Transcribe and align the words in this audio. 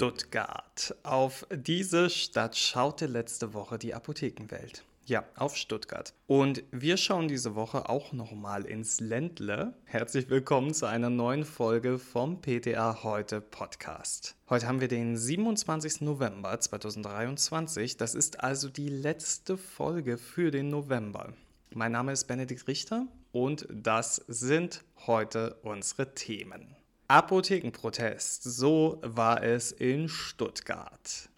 Stuttgart. 0.00 0.96
Auf 1.02 1.46
diese 1.54 2.08
Stadt 2.08 2.56
schaute 2.56 3.04
letzte 3.04 3.52
Woche 3.52 3.78
die 3.78 3.92
Apothekenwelt. 3.92 4.82
Ja, 5.04 5.26
auf 5.36 5.58
Stuttgart. 5.58 6.14
Und 6.26 6.62
wir 6.70 6.96
schauen 6.96 7.28
diese 7.28 7.54
Woche 7.54 7.86
auch 7.90 8.14
nochmal 8.14 8.64
ins 8.64 9.00
Ländle. 9.00 9.74
Herzlich 9.84 10.30
willkommen 10.30 10.72
zu 10.72 10.86
einer 10.86 11.10
neuen 11.10 11.44
Folge 11.44 11.98
vom 11.98 12.40
PTA 12.40 13.02
Heute 13.02 13.42
Podcast. 13.42 14.36
Heute 14.48 14.68
haben 14.68 14.80
wir 14.80 14.88
den 14.88 15.18
27. 15.18 16.00
November 16.00 16.58
2023. 16.58 17.98
Das 17.98 18.14
ist 18.14 18.40
also 18.40 18.70
die 18.70 18.88
letzte 18.88 19.58
Folge 19.58 20.16
für 20.16 20.50
den 20.50 20.70
November. 20.70 21.34
Mein 21.74 21.92
Name 21.92 22.12
ist 22.12 22.24
Benedikt 22.24 22.66
Richter 22.68 23.06
und 23.32 23.68
das 23.70 24.16
sind 24.28 24.82
heute 25.06 25.58
unsere 25.62 26.14
Themen. 26.14 26.79
Apothekenprotest, 27.10 28.44
so 28.44 29.00
war 29.02 29.42
es 29.42 29.72
in 29.72 30.08
Stuttgart. 30.08 31.28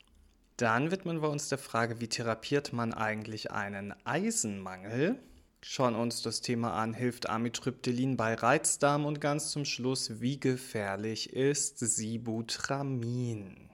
Dann 0.58 0.90
widmen 0.90 1.22
wir 1.22 1.30
uns 1.30 1.48
der 1.48 1.56
Frage, 1.56 1.98
wie 1.98 2.08
therapiert 2.08 2.74
man 2.74 2.92
eigentlich 2.92 3.52
einen 3.52 3.94
Eisenmangel? 4.04 5.18
Schauen 5.62 5.94
uns 5.94 6.20
das 6.20 6.42
Thema 6.42 6.74
an, 6.74 6.92
hilft 6.92 7.30
Amitriptylin 7.30 8.18
bei 8.18 8.34
Reizdarm 8.34 9.06
und 9.06 9.22
ganz 9.22 9.50
zum 9.50 9.64
Schluss, 9.64 10.20
wie 10.20 10.38
gefährlich 10.38 11.32
ist 11.32 11.78
Sibutramin? 11.78 13.71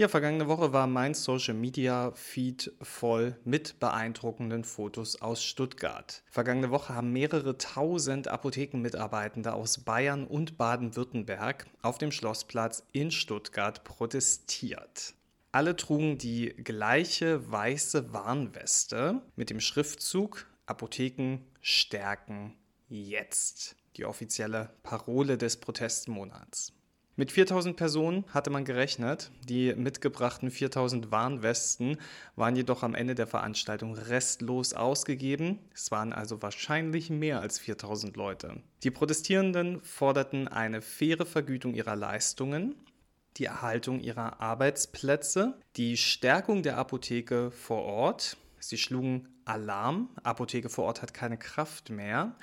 Ja, 0.00 0.08
vergangene 0.08 0.48
Woche 0.48 0.72
war 0.72 0.86
mein 0.86 1.12
Social 1.12 1.52
Media 1.52 2.12
Feed 2.12 2.72
voll 2.80 3.36
mit 3.44 3.78
beeindruckenden 3.80 4.64
Fotos 4.64 5.20
aus 5.20 5.44
Stuttgart. 5.44 6.22
Vergangene 6.30 6.70
Woche 6.70 6.94
haben 6.94 7.12
mehrere 7.12 7.58
tausend 7.58 8.26
Apothekenmitarbeitende 8.26 9.52
aus 9.52 9.76
Bayern 9.76 10.26
und 10.26 10.56
Baden-Württemberg 10.56 11.66
auf 11.82 11.98
dem 11.98 12.12
Schlossplatz 12.12 12.82
in 12.92 13.10
Stuttgart 13.10 13.84
protestiert. 13.84 15.12
Alle 15.52 15.76
trugen 15.76 16.16
die 16.16 16.46
gleiche 16.64 17.52
weiße 17.52 18.10
Warnweste 18.10 19.20
mit 19.36 19.50
dem 19.50 19.60
Schriftzug 19.60 20.46
Apotheken 20.64 21.40
stärken 21.60 22.54
jetzt. 22.88 23.76
Die 23.98 24.06
offizielle 24.06 24.70
Parole 24.82 25.36
des 25.36 25.58
Protestmonats. 25.58 26.72
Mit 27.20 27.32
4000 27.32 27.76
Personen 27.76 28.24
hatte 28.32 28.48
man 28.48 28.64
gerechnet. 28.64 29.30
Die 29.46 29.74
mitgebrachten 29.74 30.50
4000 30.50 31.10
Warnwesten 31.10 31.98
waren 32.34 32.56
jedoch 32.56 32.82
am 32.82 32.94
Ende 32.94 33.14
der 33.14 33.26
Veranstaltung 33.26 33.92
restlos 33.92 34.72
ausgegeben. 34.72 35.58
Es 35.74 35.90
waren 35.90 36.14
also 36.14 36.40
wahrscheinlich 36.40 37.10
mehr 37.10 37.42
als 37.42 37.58
4000 37.58 38.16
Leute. 38.16 38.62
Die 38.84 38.90
Protestierenden 38.90 39.82
forderten 39.82 40.48
eine 40.48 40.80
faire 40.80 41.26
Vergütung 41.26 41.74
ihrer 41.74 41.94
Leistungen, 41.94 42.74
die 43.36 43.44
Erhaltung 43.44 44.00
ihrer 44.00 44.40
Arbeitsplätze, 44.40 45.58
die 45.76 45.98
Stärkung 45.98 46.62
der 46.62 46.78
Apotheke 46.78 47.50
vor 47.50 47.82
Ort. 47.82 48.38
Sie 48.60 48.78
schlugen 48.78 49.28
Alarm, 49.44 50.08
Apotheke 50.22 50.70
vor 50.70 50.84
Ort 50.84 51.02
hat 51.02 51.12
keine 51.12 51.36
Kraft 51.36 51.90
mehr 51.90 52.34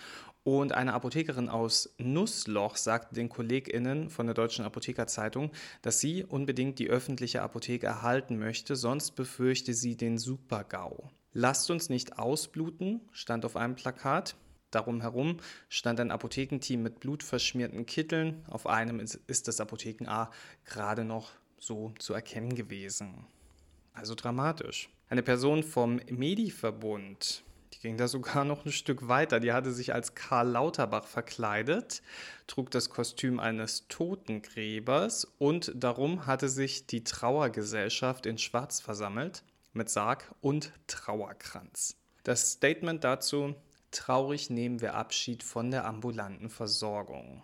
und 0.47 0.71
eine 0.71 0.93
Apothekerin 0.93 1.49
aus 1.49 1.93
Nussloch 1.97 2.77
sagte 2.77 3.15
den 3.15 3.27
KollegInnen 3.27 4.09
von 4.09 4.27
der 4.27 4.33
Deutschen 4.33 4.63
Apothekerzeitung, 4.63 5.51
dass 5.81 5.99
sie 5.99 6.23
unbedingt 6.23 6.79
die 6.79 6.89
öffentliche 6.89 7.41
Apotheke 7.41 7.85
erhalten 7.85 8.39
möchte, 8.39 8.77
sonst 8.77 9.17
befürchte 9.17 9.73
sie 9.73 9.97
den 9.97 10.17
Super-GAU. 10.17 11.09
Lasst 11.33 11.69
uns 11.69 11.89
nicht 11.89 12.17
ausbluten, 12.17 13.01
stand 13.11 13.43
auf 13.43 13.57
einem 13.57 13.75
Plakat. 13.75 14.37
Darum 14.71 15.01
herum 15.01 15.35
stand 15.67 15.99
ein 15.99 16.11
Apothekenteam 16.11 16.81
mit 16.81 17.02
blutverschmierten 17.02 17.86
Kitteln. 17.86 18.45
Auf 18.47 18.67
einem 18.67 19.02
ist 19.02 19.49
das 19.49 19.59
Apotheken 19.59 20.07
A 20.07 20.31
gerade 20.63 21.03
noch 21.03 21.31
so 21.59 21.91
zu 21.99 22.13
erkennen 22.13 22.55
gewesen. 22.55 23.25
Also 23.91 24.15
dramatisch. 24.15 24.87
Eine 25.09 25.23
Person 25.23 25.63
vom 25.63 25.99
Medi-Verbund 26.09 27.43
die 27.73 27.80
ging 27.80 27.98
da 27.98 28.08
sogar 28.08 28.44
noch 28.45 28.66
ein 28.66 28.72
Stück 28.72 29.08
weiter. 29.08 29.39
Die 29.39 29.54
hatte 29.54 29.72
sich 29.72 29.94
als 29.94 30.16
Karl 30.16 30.50
Lauterbach 30.50 31.05
verkleidet, 31.05 32.02
trug 32.48 32.72
das 32.72 32.89
Kostüm 32.89 33.39
eines 33.39 33.88
Totengräbers 33.88 35.28
und 35.38 35.72
darum 35.76 36.26
hatte 36.26 36.50
sich 36.50 36.88
die 36.88 37.04
Trauergesellschaft 37.04 38.26
in 38.26 38.38
Schwarz 38.38 38.80
versammelt 38.80 39.44
mit 39.73 39.89
Sarg 39.89 40.33
und 40.42 40.72
Trauerkranz. 40.88 41.95
Das 42.23 42.52
Statement 42.52 43.04
dazu, 43.04 43.55
traurig 43.92 44.49
nehmen 44.49 44.82
wir 44.82 44.95
Abschied 44.95 45.44
von 45.44 45.72
der 45.72 45.86
ambulanten 45.86 46.49
Versorgung. 46.49 47.44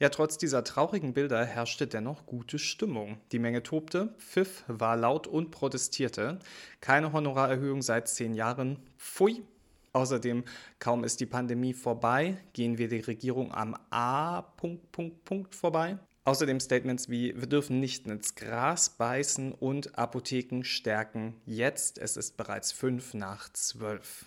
Ja, 0.00 0.10
trotz 0.10 0.38
dieser 0.38 0.62
traurigen 0.62 1.12
Bilder 1.12 1.44
herrschte 1.44 1.88
dennoch 1.88 2.24
gute 2.24 2.60
Stimmung. 2.60 3.18
Die 3.32 3.40
Menge 3.40 3.64
tobte, 3.64 4.14
pfiff, 4.18 4.62
war 4.68 4.96
laut 4.96 5.26
und 5.26 5.50
protestierte. 5.50 6.38
Keine 6.80 7.12
Honorarerhöhung 7.12 7.82
seit 7.82 8.06
zehn 8.06 8.34
Jahren. 8.34 8.78
Pfui! 8.98 9.44
Außerdem, 9.92 10.44
kaum 10.78 11.02
ist 11.02 11.20
die 11.20 11.26
Pandemie 11.26 11.72
vorbei, 11.72 12.36
gehen 12.52 12.78
wir 12.78 12.88
die 12.88 13.00
Regierung 13.00 13.52
am 13.52 13.76
A. 13.90 14.42
Punkt, 14.42 14.92
Punkt, 14.92 15.24
Punkt 15.24 15.54
vorbei. 15.54 15.98
Außerdem 16.24 16.60
Statements 16.60 17.08
wie 17.08 17.34
wir 17.34 17.46
dürfen 17.46 17.80
nicht 17.80 18.06
ins 18.06 18.34
Gras 18.34 18.90
beißen 18.90 19.52
und 19.52 19.98
Apotheken 19.98 20.62
stärken 20.62 21.34
jetzt, 21.46 21.96
es 21.96 22.18
ist 22.18 22.36
bereits 22.36 22.70
fünf 22.70 23.14
nach 23.14 23.50
zwölf. 23.54 24.26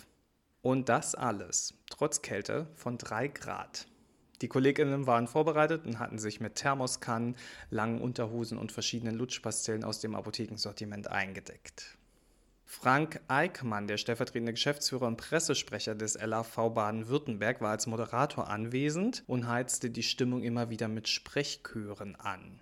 Und 0.64 0.90
das 0.90 1.14
alles 1.14 1.76
trotz 1.90 2.24
Kälte 2.24 2.68
von 2.74 2.98
drei 2.98 3.28
Grad. 3.28 3.88
Die 4.42 4.48
Kolleginnen 4.48 5.06
waren 5.06 5.28
vorbereitet 5.28 5.86
und 5.86 6.00
hatten 6.00 6.18
sich 6.18 6.40
mit 6.40 6.56
Thermoskannen, 6.56 7.36
langen 7.70 8.02
Unterhosen 8.02 8.58
und 8.58 8.72
verschiedenen 8.72 9.16
Lutschpastillen 9.16 9.84
aus 9.84 10.00
dem 10.00 10.16
Apothekensortiment 10.16 11.08
eingedeckt. 11.08 12.00
Frank 12.74 13.20
Eickmann, 13.28 13.88
der 13.88 13.98
stellvertretende 13.98 14.54
Geschäftsführer 14.54 15.06
und 15.06 15.18
Pressesprecher 15.18 15.94
des 15.94 16.18
LAV 16.18 16.56
Baden-Württemberg, 16.74 17.59
war 17.59 17.72
als 17.72 17.86
Moderator 17.86 18.48
anwesend 18.48 19.24
und 19.28 19.50
heizte 19.50 19.90
die 19.90 20.02
Stimmung 20.02 20.42
immer 20.42 20.70
wieder 20.70 20.88
mit 20.88 21.10
Sprechchören 21.10 22.16
an. 22.16 22.62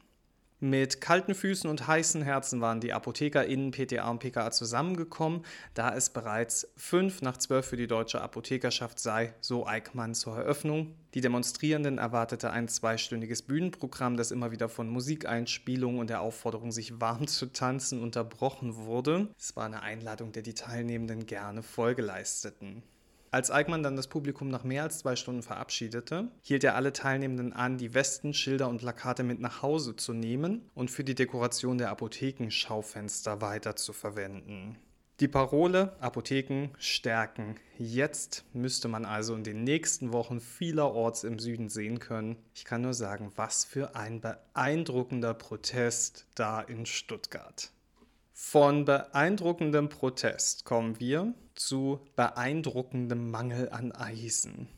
Mit 0.61 0.99
kalten 0.99 1.35
Füßen 1.35 1.69
und 1.69 1.87
heißen 1.87 2.21
Herzen 2.21 2.59
waren 2.59 2.81
die 2.81 2.91
ApothekerInnen 2.91 3.71
PTA 3.71 4.09
und 4.09 4.19
PKA 4.19 4.51
zusammengekommen, 4.51 5.45
da 5.73 5.95
es 5.95 6.09
bereits 6.09 6.67
fünf 6.75 7.21
nach 7.21 7.37
zwölf 7.37 7.65
für 7.65 7.77
die 7.77 7.87
deutsche 7.87 8.19
Apothekerschaft 8.19 8.99
sei, 8.99 9.33
so 9.39 9.65
Eickmann 9.65 10.13
zur 10.13 10.35
Eröffnung. 10.35 10.95
Die 11.13 11.21
Demonstrierenden 11.21 11.97
erwartete 11.97 12.51
ein 12.51 12.67
zweistündiges 12.67 13.43
Bühnenprogramm, 13.43 14.17
das 14.17 14.31
immer 14.31 14.51
wieder 14.51 14.67
von 14.67 14.89
Musikeinspielungen 14.89 15.97
und 15.97 16.09
der 16.09 16.19
Aufforderung, 16.19 16.73
sich 16.73 16.99
warm 16.99 17.27
zu 17.27 17.45
tanzen, 17.53 18.03
unterbrochen 18.03 18.75
wurde. 18.75 19.29
Es 19.39 19.55
war 19.55 19.63
eine 19.63 19.81
Einladung, 19.81 20.33
der 20.33 20.43
die 20.43 20.55
Teilnehmenden 20.55 21.25
gerne 21.25 21.63
Folge 21.63 22.01
leisteten. 22.01 22.83
Als 23.31 23.51
Eichmann 23.51 23.83
dann 23.83 23.95
das 23.95 24.07
Publikum 24.07 24.49
nach 24.49 24.63
mehr 24.63 24.83
als 24.83 24.99
zwei 24.99 25.15
Stunden 25.15 25.43
verabschiedete, 25.43 26.29
hielt 26.41 26.63
er 26.63 26.75
alle 26.75 26.93
Teilnehmenden 26.93 27.53
an, 27.53 27.77
die 27.77 27.93
Westen, 27.93 28.33
Schilder 28.33 28.67
und 28.67 28.79
Plakate 28.79 29.23
mit 29.23 29.39
nach 29.39 29.61
Hause 29.61 29.95
zu 29.95 30.13
nehmen 30.13 30.67
und 30.73 30.89
für 30.89 31.03
die 31.03 31.13
Dekoration 31.13 31.77
der 31.77 31.91
Apothekenschaufenster 31.91 33.39
weiter 33.39 33.75
zu 33.75 33.93
verwenden. 33.93 34.77
Die 35.19 35.27
Parole 35.27 35.95
Apotheken 35.99 36.69
stärken. 36.77 37.57
Jetzt 37.77 38.45
müsste 38.53 38.87
man 38.87 39.03
also 39.03 39.35
in 39.35 39.43
den 39.43 39.65
nächsten 39.65 40.13
Wochen 40.13 40.39
vielerorts 40.39 41.25
im 41.25 41.39
Süden 41.39 41.67
sehen 41.67 41.99
können. 41.99 42.37
Ich 42.55 42.63
kann 42.63 42.81
nur 42.81 42.93
sagen, 42.93 43.31
was 43.35 43.65
für 43.65 43.95
ein 43.95 44.21
beeindruckender 44.21 45.33
Protest 45.33 46.25
da 46.35 46.61
in 46.61 46.85
Stuttgart. 46.85 47.73
Von 48.31 48.85
beeindruckendem 48.85 49.89
Protest 49.89 50.63
kommen 50.63 51.01
wir 51.01 51.33
zu 51.59 51.99
beeindruckendem 52.15 53.29
Mangel 53.29 53.69
an 53.69 53.91
Eisen. 53.91 54.69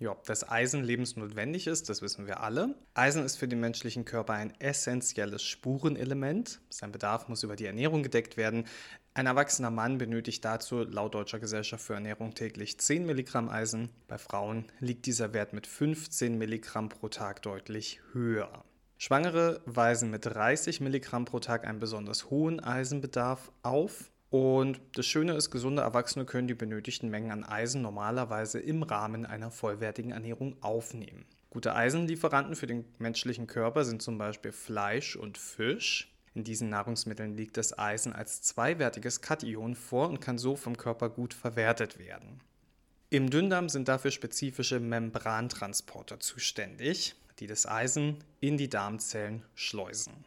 Ja, 0.00 0.16
dass 0.26 0.48
Eisen 0.48 0.84
lebensnotwendig 0.84 1.66
ist, 1.66 1.88
das 1.88 2.02
wissen 2.02 2.26
wir 2.26 2.40
alle. 2.40 2.76
Eisen 2.94 3.24
ist 3.24 3.36
für 3.36 3.48
den 3.48 3.58
menschlichen 3.58 4.04
Körper 4.04 4.34
ein 4.34 4.52
essentielles 4.60 5.42
Spurenelement. 5.42 6.60
Sein 6.70 6.92
Bedarf 6.92 7.28
muss 7.28 7.42
über 7.42 7.56
die 7.56 7.66
Ernährung 7.66 8.04
gedeckt 8.04 8.36
werden. 8.36 8.66
Ein 9.14 9.26
erwachsener 9.26 9.70
Mann 9.70 9.98
benötigt 9.98 10.44
dazu 10.44 10.84
laut 10.84 11.14
Deutscher 11.14 11.40
Gesellschaft 11.40 11.84
für 11.84 11.94
Ernährung 11.94 12.34
täglich 12.34 12.78
10 12.78 13.06
Milligramm 13.06 13.48
Eisen. 13.48 13.88
Bei 14.06 14.18
Frauen 14.18 14.66
liegt 14.78 15.06
dieser 15.06 15.32
Wert 15.32 15.52
mit 15.52 15.66
15 15.66 16.38
Milligramm 16.38 16.88
pro 16.88 17.08
Tag 17.08 17.42
deutlich 17.42 18.00
höher. 18.12 18.64
Schwangere 18.98 19.60
weisen 19.66 20.10
mit 20.10 20.26
30 20.26 20.80
Milligramm 20.80 21.24
pro 21.24 21.40
Tag 21.40 21.66
einen 21.66 21.80
besonders 21.80 22.30
hohen 22.30 22.60
Eisenbedarf 22.60 23.50
auf. 23.62 24.12
Und 24.30 24.80
das 24.94 25.06
Schöne 25.06 25.32
ist, 25.34 25.50
gesunde 25.50 25.82
Erwachsene 25.82 26.26
können 26.26 26.48
die 26.48 26.54
benötigten 26.54 27.08
Mengen 27.08 27.30
an 27.30 27.44
Eisen 27.44 27.80
normalerweise 27.80 28.60
im 28.60 28.82
Rahmen 28.82 29.24
einer 29.24 29.50
vollwertigen 29.50 30.10
Ernährung 30.10 30.56
aufnehmen. 30.60 31.24
Gute 31.50 31.74
Eisenlieferanten 31.74 32.54
für 32.54 32.66
den 32.66 32.84
menschlichen 32.98 33.46
Körper 33.46 33.84
sind 33.84 34.02
zum 34.02 34.18
Beispiel 34.18 34.52
Fleisch 34.52 35.16
und 35.16 35.38
Fisch. 35.38 36.14
In 36.34 36.44
diesen 36.44 36.68
Nahrungsmitteln 36.68 37.36
liegt 37.36 37.56
das 37.56 37.78
Eisen 37.78 38.12
als 38.12 38.42
zweiwertiges 38.42 39.22
Kation 39.22 39.74
vor 39.74 40.08
und 40.08 40.20
kann 40.20 40.36
so 40.36 40.56
vom 40.56 40.76
Körper 40.76 41.08
gut 41.08 41.32
verwertet 41.32 41.98
werden. 41.98 42.40
Im 43.08 43.30
Dünndarm 43.30 43.70
sind 43.70 43.88
dafür 43.88 44.10
spezifische 44.10 44.78
Membrantransporter 44.78 46.20
zuständig 46.20 47.16
die 47.38 47.46
das 47.46 47.66
Eisen 47.66 48.18
in 48.40 48.56
die 48.56 48.68
Darmzellen 48.68 49.44
schleusen. 49.54 50.24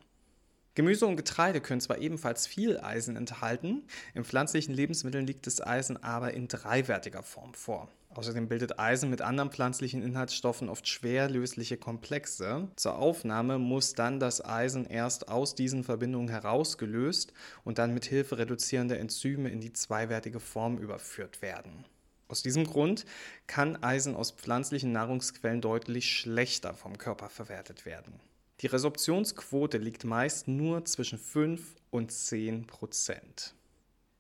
Gemüse 0.74 1.06
und 1.06 1.18
Getreide 1.18 1.60
können 1.60 1.82
zwar 1.82 1.98
ebenfalls 1.98 2.48
viel 2.48 2.80
Eisen 2.80 3.18
enthalten, 3.18 3.84
in 4.14 4.24
pflanzlichen 4.24 4.74
Lebensmitteln 4.74 5.28
liegt 5.28 5.46
das 5.46 5.60
Eisen 5.60 6.02
aber 6.02 6.34
in 6.34 6.48
dreiwertiger 6.48 7.24
Form 7.24 7.54
vor. 7.54 7.90
Außerdem 8.14 8.48
bildet 8.48 8.80
Eisen 8.80 9.10
mit 9.10 9.22
anderen 9.22 9.52
pflanzlichen 9.52 10.02
Inhaltsstoffen 10.02 10.70
oft 10.70 10.88
schwer 10.88 11.30
lösliche 11.30 11.78
Komplexe. 11.78 12.70
Zur 12.76 12.96
Aufnahme 12.96 13.58
muss 13.58 13.94
dann 13.94 14.20
das 14.20 14.44
Eisen 14.44 14.86
erst 14.86 15.28
aus 15.30 15.56
diesen 15.56 15.84
Verbindungen 15.84 16.30
herausgelöst 16.30 17.34
und 17.64 17.78
dann 17.78 17.94
mit 17.94 18.06
Hilfe 18.06 18.38
reduzierender 18.38 19.00
Enzyme 19.00 19.50
in 19.50 19.62
die 19.62 19.74
zweiwertige 19.74 20.40
Form 20.40 20.78
überführt 20.78 21.42
werden. 21.42 21.86
Aus 22.28 22.44
diesem 22.44 22.66
Grund 22.66 23.06
kann 23.48 23.82
Eisen 23.84 24.16
aus 24.16 24.32
pflanzlichen 24.32 24.94
Nahrungsquellen 24.94 25.60
deutlich 25.60 26.14
schlechter 26.14 26.74
vom 26.74 26.98
Körper 26.98 27.30
verwertet 27.30 27.86
werden. 27.86 28.22
Die 28.62 28.68
Resorptionsquote 28.68 29.80
liegt 29.80 30.04
meist 30.04 30.48
nur 30.48 30.86
zwischen 30.86 31.18
5 31.18 31.76
und 31.90 32.12
10 32.12 32.68
Prozent. 32.68 33.56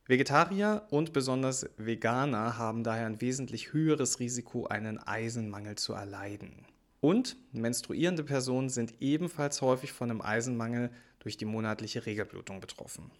Vegetarier 0.07 0.87
und 0.89 1.13
besonders 1.13 1.69
Veganer 1.77 2.57
haben 2.57 2.83
daher 2.83 3.05
ein 3.05 3.21
wesentlich 3.21 3.71
höheres 3.71 4.19
Risiko, 4.19 4.65
einen 4.65 4.97
Eisenmangel 4.97 5.75
zu 5.75 5.93
erleiden. 5.93 6.65
Und 7.01 7.37
menstruierende 7.51 8.23
Personen 8.23 8.69
sind 8.69 8.95
ebenfalls 8.99 9.61
häufig 9.61 9.93
von 9.93 10.09
einem 10.09 10.21
Eisenmangel 10.21 10.89
durch 11.19 11.37
die 11.37 11.45
monatliche 11.45 12.07
Regelblutung 12.07 12.61
betroffen. 12.61 13.11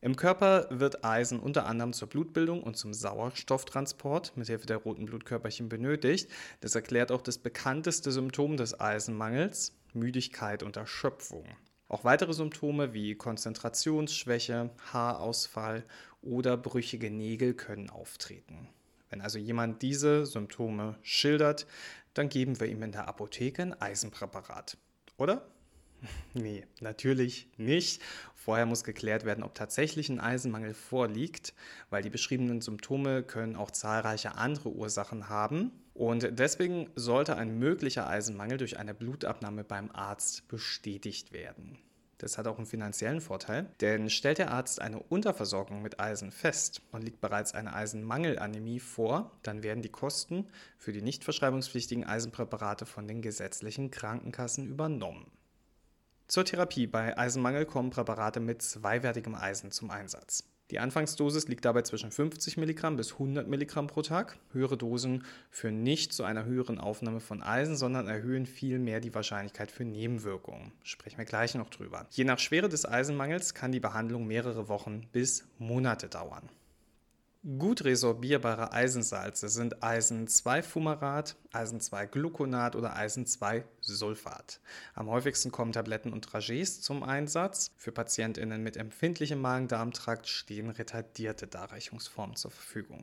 Im 0.00 0.16
Körper 0.16 0.68
wird 0.70 1.04
Eisen 1.04 1.40
unter 1.40 1.66
anderem 1.66 1.92
zur 1.92 2.08
Blutbildung 2.08 2.62
und 2.62 2.76
zum 2.76 2.94
Sauerstofftransport 2.94 4.36
mithilfe 4.36 4.66
der 4.66 4.76
roten 4.78 5.06
Blutkörperchen 5.06 5.68
benötigt. 5.68 6.30
Das 6.60 6.74
erklärt 6.74 7.10
auch 7.10 7.20
das 7.20 7.38
bekannteste 7.38 8.12
Symptom 8.12 8.56
des 8.56 8.78
Eisenmangels, 8.78 9.77
Müdigkeit 9.92 10.62
und 10.62 10.76
Erschöpfung. 10.76 11.44
Auch 11.88 12.04
weitere 12.04 12.34
Symptome 12.34 12.92
wie 12.92 13.14
Konzentrationsschwäche, 13.14 14.70
Haarausfall 14.92 15.84
oder 16.20 16.56
brüchige 16.56 17.10
Nägel 17.10 17.54
können 17.54 17.88
auftreten. 17.88 18.68
Wenn 19.10 19.22
also 19.22 19.38
jemand 19.38 19.80
diese 19.82 20.26
Symptome 20.26 20.96
schildert, 21.02 21.66
dann 22.12 22.28
geben 22.28 22.60
wir 22.60 22.66
ihm 22.66 22.82
in 22.82 22.92
der 22.92 23.08
Apotheke 23.08 23.62
ein 23.62 23.80
Eisenpräparat. 23.80 24.76
Oder? 25.16 25.48
Nee, 26.34 26.64
natürlich 26.80 27.48
nicht. 27.56 28.00
Vorher 28.34 28.66
muss 28.66 28.84
geklärt 28.84 29.24
werden, 29.24 29.42
ob 29.42 29.54
tatsächlich 29.54 30.08
ein 30.08 30.20
Eisenmangel 30.20 30.72
vorliegt, 30.74 31.54
weil 31.90 32.02
die 32.02 32.10
beschriebenen 32.10 32.60
Symptome 32.60 33.22
können 33.22 33.56
auch 33.56 33.70
zahlreiche 33.70 34.36
andere 34.36 34.70
Ursachen 34.70 35.28
haben. 35.28 35.72
Und 35.98 36.38
deswegen 36.38 36.88
sollte 36.94 37.34
ein 37.34 37.58
möglicher 37.58 38.06
Eisenmangel 38.08 38.56
durch 38.56 38.78
eine 38.78 38.94
Blutabnahme 38.94 39.64
beim 39.64 39.90
Arzt 39.90 40.46
bestätigt 40.46 41.32
werden. 41.32 41.76
Das 42.18 42.38
hat 42.38 42.46
auch 42.46 42.56
einen 42.56 42.66
finanziellen 42.66 43.20
Vorteil, 43.20 43.66
denn 43.80 44.08
stellt 44.08 44.38
der 44.38 44.52
Arzt 44.52 44.80
eine 44.80 45.00
Unterversorgung 45.00 45.82
mit 45.82 45.98
Eisen 45.98 46.30
fest 46.30 46.82
und 46.92 47.02
liegt 47.02 47.20
bereits 47.20 47.52
eine 47.52 47.74
Eisenmangelanämie 47.74 48.78
vor, 48.78 49.32
dann 49.42 49.64
werden 49.64 49.82
die 49.82 49.88
Kosten 49.88 50.46
für 50.76 50.92
die 50.92 51.02
nicht 51.02 51.24
verschreibungspflichtigen 51.24 52.04
Eisenpräparate 52.04 52.86
von 52.86 53.08
den 53.08 53.20
gesetzlichen 53.20 53.90
Krankenkassen 53.90 54.68
übernommen. 54.68 55.28
Zur 56.28 56.44
Therapie 56.44 56.86
bei 56.86 57.18
Eisenmangel 57.18 57.66
kommen 57.66 57.90
Präparate 57.90 58.38
mit 58.38 58.62
zweiwertigem 58.62 59.34
Eisen 59.34 59.72
zum 59.72 59.90
Einsatz. 59.90 60.44
Die 60.70 60.80
Anfangsdosis 60.80 61.48
liegt 61.48 61.64
dabei 61.64 61.80
zwischen 61.82 62.10
50 62.10 62.58
Milligramm 62.58 62.96
bis 62.96 63.12
100 63.12 63.48
Milligramm 63.48 63.86
pro 63.86 64.02
Tag. 64.02 64.36
Höhere 64.52 64.76
Dosen 64.76 65.24
führen 65.50 65.82
nicht 65.82 66.12
zu 66.12 66.24
einer 66.24 66.44
höheren 66.44 66.78
Aufnahme 66.78 67.20
von 67.20 67.42
Eisen, 67.42 67.74
sondern 67.74 68.06
erhöhen 68.06 68.44
vielmehr 68.44 69.00
die 69.00 69.14
Wahrscheinlichkeit 69.14 69.70
für 69.70 69.86
Nebenwirkungen. 69.86 70.72
Sprechen 70.82 71.16
wir 71.16 71.24
gleich 71.24 71.54
noch 71.54 71.70
drüber. 71.70 72.06
Je 72.10 72.24
nach 72.24 72.38
Schwere 72.38 72.68
des 72.68 72.84
Eisenmangels 72.84 73.54
kann 73.54 73.72
die 73.72 73.80
Behandlung 73.80 74.26
mehrere 74.26 74.68
Wochen 74.68 75.06
bis 75.10 75.48
Monate 75.58 76.08
dauern. 76.08 76.50
Gut 77.56 77.82
resorbierbare 77.82 78.72
Eisensalze 78.72 79.48
sind 79.48 79.82
Eisen-2-Fumarat, 79.82 81.34
Eisen-2-Gluconat 81.52 82.76
oder 82.76 82.94
Eisen-2-Sulfat. 82.94 84.60
Am 84.94 85.08
häufigsten 85.08 85.50
kommen 85.50 85.72
Tabletten 85.72 86.12
und 86.12 86.26
Dragés 86.26 86.82
zum 86.82 87.02
Einsatz. 87.02 87.70
Für 87.78 87.90
PatientInnen 87.90 88.62
mit 88.62 88.76
empfindlichem 88.76 89.40
Magen-Darm-Trakt 89.40 90.28
stehen 90.28 90.68
retardierte 90.68 91.46
Darreichungsformen 91.46 92.36
zur 92.36 92.50
Verfügung. 92.50 93.02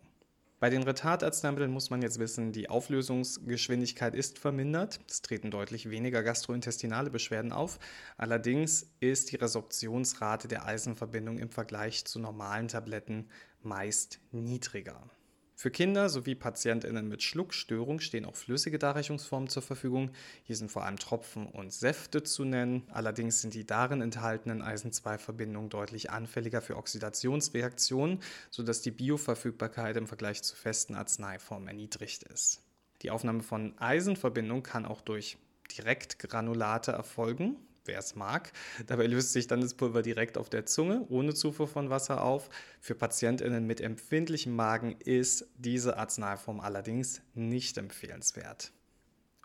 Bei 0.60 0.70
den 0.70 0.84
Retardarzneimitteln 0.84 1.72
muss 1.72 1.90
man 1.90 2.02
jetzt 2.02 2.18
wissen, 2.18 2.52
die 2.52 2.70
Auflösungsgeschwindigkeit 2.70 4.16
ist 4.16 4.40
vermindert. 4.40 5.00
Es 5.10 5.22
treten 5.22 5.52
deutlich 5.52 5.90
weniger 5.90 6.24
gastrointestinale 6.24 7.10
Beschwerden 7.10 7.52
auf. 7.52 7.78
Allerdings 8.18 8.90
ist 9.00 9.32
die 9.32 9.36
Resorptionsrate 9.36 10.48
der 10.48 10.66
Eisenverbindung 10.66 11.40
im 11.40 11.50
Vergleich 11.50 12.06
zu 12.06 12.20
normalen 12.20 12.70
Tabletten 12.70 13.28
meist 13.66 14.20
niedriger. 14.32 15.10
Für 15.58 15.72
Kinder 15.72 16.10
sowie 16.10 16.36
PatientInnen 16.36 17.08
mit 17.08 17.24
Schluckstörung 17.24 18.02
stehen 18.02 18.26
auch 18.26 18.36
flüssige 18.36 18.78
Darreichungsformen 18.78 19.48
zur 19.48 19.64
Verfügung. 19.64 20.12
Hier 20.44 20.58
sind 20.58 20.70
vor 20.70 20.84
allem 20.84 20.98
Tropfen 20.98 21.48
und 21.48 21.72
Säfte 21.72 22.24
zu 22.24 22.44
nennen. 22.44 22.84
Allerdings 22.92 23.40
sind 23.40 23.54
die 23.54 23.66
darin 23.66 24.02
enthaltenen 24.02 24.62
Eisen-2-Verbindungen 24.62 25.70
deutlich 25.70 26.12
anfälliger 26.12 26.62
für 26.62 26.76
Oxidationsreaktionen, 26.76 28.20
sodass 28.50 28.82
die 28.82 28.92
Bioverfügbarkeit 28.92 29.96
im 29.96 30.08
Vergleich 30.08 30.44
zu 30.44 30.58
festen 30.58 30.94
Arzneiformen 30.94 31.70
erniedrigt 31.70 32.24
ist. 32.24 32.62
Die 33.02 33.10
Aufnahme 33.10 33.42
von 33.42 33.78
Eisenverbindungen 33.78 34.64
kann 34.64 34.86
auch 34.86 35.00
durch 35.00 35.38
Direktgranulate 35.72 36.92
erfolgen 36.92 37.56
wer 37.86 38.00
es 38.00 38.16
mag. 38.16 38.52
Dabei 38.88 39.08
löst 39.08 39.34
sich 39.34 39.48
dann 39.48 39.62
das 39.62 39.74
Pulver 39.74 40.02
direkt 40.02 40.38
auf 40.38 40.50
der 40.50 40.66
Zunge, 40.66 41.06
ohne 41.10 41.34
Zufuhr 41.34 41.68
von 41.68 41.90
Wasser 41.90 42.24
auf. 42.24 42.50
Für 42.80 42.96
PatientInnen 42.96 43.66
mit 43.66 43.82
empfindlichem 43.82 44.56
Magen 44.56 44.96
ist 45.00 45.48
diese 45.58 45.98
Arzneiform 45.98 46.60
allerdings 46.60 47.22
nicht 47.34 47.78
empfehlenswert. 47.78 48.72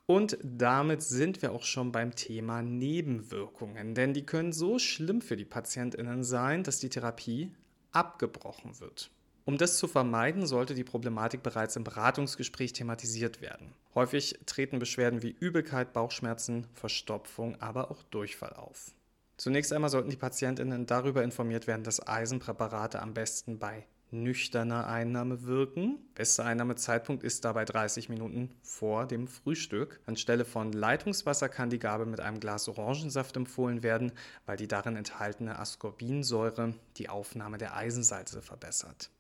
Und 0.07 0.39
damit 0.43 1.03
sind 1.03 1.41
wir 1.41 1.53
auch 1.53 1.63
schon 1.63 1.93
beim 1.93 2.17
Thema 2.17 2.63
Nebenwirkungen, 2.63 3.95
denn 3.95 4.13
die 4.13 4.27
können 4.27 4.53
so 4.53 4.81
schlimm 4.81 5.23
für 5.23 5.37
die 5.37 5.45
PatientInnen 5.45 6.25
sein, 6.25 6.65
dass 6.65 6.81
die 6.81 6.89
Therapie 6.89 7.53
abgebrochen 7.93 8.81
wird. 8.81 9.13
Um 9.45 9.59
das 9.59 9.79
zu 9.79 9.89
vermeiden, 9.89 10.47
sollte 10.47 10.75
die 10.75 10.85
Problematik 10.85 11.43
bereits 11.43 11.77
im 11.77 11.85
Beratungsgespräch 11.85 12.73
thematisiert 12.73 13.41
werden. 13.41 13.73
Häufig 13.95 14.39
treten 14.47 14.79
Beschwerden 14.79 15.23
wie 15.23 15.37
Übelkeit, 15.39 15.93
Bauchschmerzen, 15.93 16.67
Verstopfung, 16.75 17.61
aber 17.61 17.91
auch 17.91 18.03
Durchfall 18.05 18.53
auf. 18.53 18.93
Zunächst 19.37 19.73
einmal 19.73 19.91
sollten 19.91 20.11
die 20.11 20.17
Patientinnen 20.17 20.87
darüber 20.87 21.25
informiert 21.25 21.67
werden, 21.67 21.83
dass 21.83 22.07
Eisenpräparate 22.07 23.01
am 23.01 23.15
besten 23.15 23.59
bei 23.59 23.87
nüchterner 24.13 24.87
Einnahme 24.87 25.45
wirken. 25.45 25.99
Bester 26.15 26.45
Einnahmezeitpunkt 26.45 27.23
ist 27.23 27.45
dabei 27.45 27.65
30 27.65 28.09
Minuten 28.09 28.51
vor 28.63 29.07
dem 29.07 29.29
Frühstück. 29.29 30.01
Anstelle 30.07 30.45
von 30.45 30.73
Leitungswasser 30.73 31.49
kann 31.49 31.71
die 31.71 31.79
Gabe 31.79 32.07
mit 32.07 32.21
einem 32.21 32.41
Glas 32.41 32.69
Orangensaft 32.69 33.37
empfohlen 33.37 33.83
werden, 33.83 34.13
weil 34.47 34.57
die 34.57 34.69
darin 34.69 34.97
enthaltene 34.97 35.59
Ascorbinsäure 35.59 36.75
die 36.97 37.09
Aufnahme 37.09 37.59
der 37.59 37.77
Eisensalze 37.77 38.43
verbessert. 38.43 39.11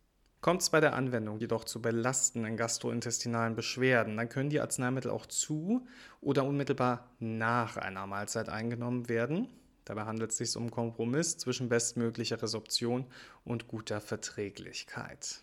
Kommt 0.41 0.63
es 0.63 0.71
bei 0.71 0.81
der 0.81 0.95
Anwendung 0.95 1.39
jedoch 1.39 1.65
zu 1.65 1.83
belastenden 1.83 2.57
gastrointestinalen 2.57 3.55
Beschwerden, 3.55 4.17
dann 4.17 4.31
können 4.31 4.49
die 4.49 4.61
Arzneimittel 4.61 5.11
auch 5.11 5.27
zu 5.27 5.87
oder 6.23 6.45
unmittelbar 6.45 7.11
nach 7.19 7.77
einer 7.77 8.07
Mahlzeit 8.07 8.49
eingenommen 8.49 9.11
werden. 9.11 9.49
Dabei 9.85 10.05
handelt 10.05 10.31
es 10.31 10.39
sich 10.39 10.57
um 10.57 10.71
Kompromiss 10.71 11.37
zwischen 11.37 11.69
bestmöglicher 11.69 12.41
Resorption 12.41 13.05
und 13.45 13.69
guter 13.69 14.01
Verträglichkeit. 14.01 15.43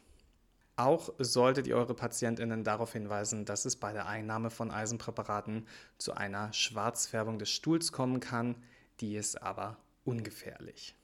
Auch 0.77 1.13
solltet 1.19 1.67
ihr 1.67 1.75
eure 1.75 1.93
PatientInnen 1.93 2.63
darauf 2.63 2.93
hinweisen, 2.93 3.45
dass 3.45 3.65
es 3.65 3.75
bei 3.75 3.93
der 3.93 4.07
Einnahme 4.07 4.49
von 4.49 4.71
Eisenpräparaten 4.71 5.67
zu 5.99 6.13
einer 6.13 6.53
Schwarzfärbung 6.53 7.37
des 7.37 7.49
Stuhls 7.49 7.91
kommen 7.91 8.19
kann. 8.19 8.55
Die 8.99 9.15
ist 9.15 9.41
aber 9.43 9.77
ungefährlich. 10.05 10.96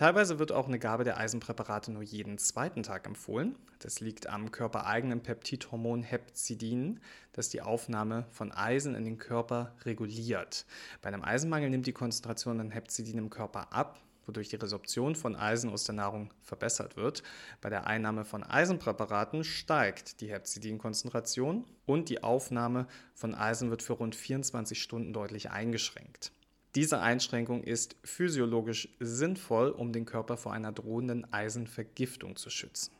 Teilweise 0.00 0.38
wird 0.38 0.50
auch 0.50 0.66
eine 0.66 0.78
Gabe 0.78 1.04
der 1.04 1.18
Eisenpräparate 1.18 1.92
nur 1.92 2.02
jeden 2.02 2.38
zweiten 2.38 2.82
Tag 2.82 3.06
empfohlen. 3.06 3.54
Das 3.80 4.00
liegt 4.00 4.28
am 4.28 4.50
körpereigenen 4.50 5.22
Peptidhormon 5.22 6.02
Hepzidin, 6.02 7.00
das 7.34 7.50
die 7.50 7.60
Aufnahme 7.60 8.24
von 8.30 8.50
Eisen 8.50 8.94
in 8.94 9.04
den 9.04 9.18
Körper 9.18 9.74
reguliert. 9.84 10.64
Bei 11.02 11.08
einem 11.08 11.22
Eisenmangel 11.22 11.68
nimmt 11.68 11.86
die 11.86 11.92
Konzentration 11.92 12.60
an 12.60 12.70
Hepzidin 12.70 13.18
im 13.18 13.28
Körper 13.28 13.74
ab, 13.74 14.00
wodurch 14.24 14.48
die 14.48 14.56
Resorption 14.56 15.16
von 15.16 15.36
Eisen 15.36 15.68
aus 15.68 15.84
der 15.84 15.96
Nahrung 15.96 16.32
verbessert 16.40 16.96
wird. 16.96 17.22
Bei 17.60 17.68
der 17.68 17.86
Einnahme 17.86 18.24
von 18.24 18.42
Eisenpräparaten 18.42 19.44
steigt 19.44 20.22
die 20.22 20.30
Hepzidin-Konzentration 20.30 21.66
und 21.84 22.08
die 22.08 22.22
Aufnahme 22.22 22.86
von 23.12 23.34
Eisen 23.34 23.68
wird 23.68 23.82
für 23.82 23.92
rund 23.92 24.16
24 24.16 24.80
Stunden 24.80 25.12
deutlich 25.12 25.50
eingeschränkt. 25.50 26.32
Diese 26.74 27.00
Einschränkung 27.00 27.64
ist 27.64 27.96
physiologisch 28.04 28.88
sinnvoll, 29.00 29.70
um 29.70 29.92
den 29.92 30.04
Körper 30.04 30.36
vor 30.36 30.52
einer 30.52 30.72
drohenden 30.72 31.30
Eisenvergiftung 31.32 32.36
zu 32.36 32.48
schützen. 32.48 32.92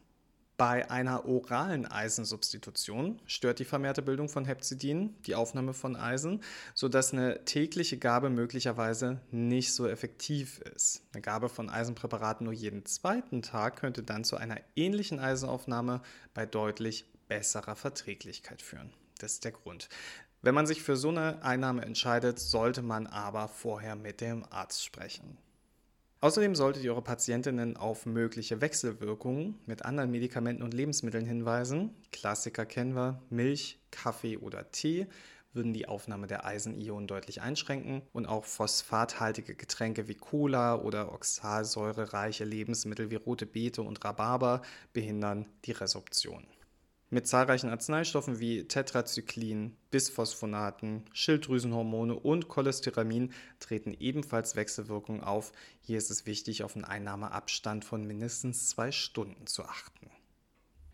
Bei 0.61 0.91
einer 0.91 1.25
oralen 1.25 1.87
Eisensubstitution 1.87 3.19
stört 3.25 3.61
die 3.61 3.65
vermehrte 3.65 4.03
Bildung 4.03 4.29
von 4.29 4.45
Hepzidin 4.45 5.15
die 5.25 5.35
Aufnahme 5.35 5.73
von 5.73 5.97
Eisen, 5.97 6.43
sodass 6.75 7.15
eine 7.15 7.47
tägliche 7.47 7.97
Gabe 7.97 8.29
möglicherweise 8.29 9.23
nicht 9.31 9.73
so 9.73 9.89
effektiv 9.89 10.59
ist. 10.75 11.03
Eine 11.15 11.23
Gabe 11.23 11.49
von 11.49 11.71
Eisenpräparaten 11.71 12.45
nur 12.45 12.53
jeden 12.53 12.85
zweiten 12.85 13.41
Tag 13.41 13.77
könnte 13.77 14.03
dann 14.03 14.23
zu 14.23 14.37
einer 14.37 14.61
ähnlichen 14.77 15.19
Eisenaufnahme 15.19 16.03
bei 16.35 16.45
deutlich 16.45 17.07
besserer 17.27 17.75
Verträglichkeit 17.75 18.61
führen. 18.61 18.93
Das 19.19 19.33
ist 19.33 19.45
der 19.45 19.53
Grund. 19.53 19.89
Wenn 20.43 20.55
man 20.55 20.67
sich 20.67 20.83
für 20.83 20.97
so 20.97 21.11
eine 21.11 21.43
Einnahme 21.43 21.83
entscheidet, 21.83 22.39
sollte 22.39 22.83
man 22.83 23.07
aber 23.07 23.49
vorher 23.49 23.95
mit 23.95 24.21
dem 24.21 24.45
Arzt 24.51 24.85
sprechen. 24.85 25.37
Außerdem 26.23 26.55
solltet 26.55 26.83
ihr 26.83 26.93
eure 26.93 27.03
Patientinnen 27.03 27.77
auf 27.77 28.07
mögliche 28.07 28.61
Wechselwirkungen 28.61 29.59
mit 29.67 29.85
anderen 29.85 30.11
Medikamenten 30.11 30.63
und 30.63 30.75
Lebensmitteln 30.75 31.25
hinweisen. 31.25 31.95
Klassiker 32.13 32.67
kennen 32.67 32.95
wir, 32.95 33.23
Milch, 33.31 33.79
Kaffee 33.91 34.37
oder 34.37 34.71
Tee 34.71 35.07
würden 35.53 35.73
die 35.73 35.89
Aufnahme 35.89 36.27
der 36.27 36.45
Eisenionen 36.45 37.07
deutlich 37.07 37.41
einschränken 37.41 38.03
und 38.13 38.27
auch 38.27 38.45
phosphathaltige 38.45 39.55
Getränke 39.55 40.09
wie 40.09 40.15
Cola 40.15 40.77
oder 40.77 41.13
oxalsäurereiche 41.13 42.45
Lebensmittel 42.45 43.11
wie 43.11 43.17
rote 43.17 43.47
Beete 43.47 43.83
und 43.83 44.05
Rhabarber 44.05 44.63
behindern 44.93 45.47
die 45.65 45.73
Resorption. 45.73 46.47
Mit 47.13 47.27
zahlreichen 47.27 47.71
Arzneistoffen 47.71 48.39
wie 48.39 48.69
Tetrazyklin, 48.69 49.77
Bisphosphonaten, 49.91 51.05
Schilddrüsenhormone 51.13 52.15
und 52.15 52.47
Cholesteramin 52.47 53.33
treten 53.59 53.97
ebenfalls 53.99 54.55
Wechselwirkungen 54.55 55.25
auf. 55.25 55.51
Hier 55.81 55.99
ist 55.99 56.13
es 56.13 56.25
wichtig, 56.25 56.63
auf 56.63 56.77
einen 56.77 56.85
Einnahmeabstand 56.85 57.85
von 57.85 58.07
mindestens 58.07 58.69
zwei 58.69 58.93
Stunden 58.93 59.49
zu 59.49 59.65
achten. 59.65 60.09